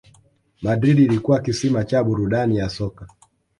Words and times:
Madrid 0.61 0.99
ilikuwa 0.99 1.41
kisima 1.41 1.83
cha 1.83 2.03
burudani 2.03 2.57
ya 2.57 2.69
soka 2.69 3.07